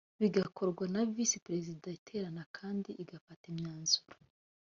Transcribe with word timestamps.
bigakorwa 0.21 0.83
na 0.93 1.01
visi 1.13 1.37
perezida 1.45 1.87
iterana 1.99 2.43
kandi 2.57 2.89
igafata 3.03 3.43
imyanzuro 3.51 4.17